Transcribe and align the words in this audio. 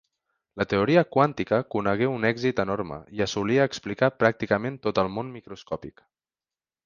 La 0.59 0.65
teoria 0.69 1.01
quàntica 1.15 1.59
conegué 1.75 2.07
un 2.13 2.25
èxit 2.29 2.61
enorme 2.63 2.97
i 3.17 3.21
assolia 3.27 3.67
explicar 3.71 4.11
pràcticament 4.23 4.79
tot 4.87 5.03
el 5.03 5.11
món 5.19 5.29
microscòpic. 5.37 6.05